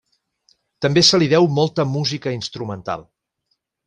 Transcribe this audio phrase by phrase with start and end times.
[0.85, 3.05] També se li deu molta música instrumental.